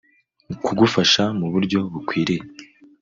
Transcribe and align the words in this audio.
kugufasha 0.65 1.23
mu 1.39 1.47
buryo 1.53 1.79
bukwiriye 1.93 2.43